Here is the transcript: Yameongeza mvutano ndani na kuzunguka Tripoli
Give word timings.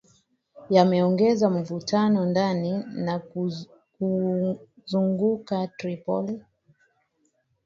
Yameongeza 0.69 1.45
mvutano 1.57 2.19
ndani 2.31 2.71
na 3.05 3.15
kuzunguka 3.99 5.57
Tripoli 5.77 6.35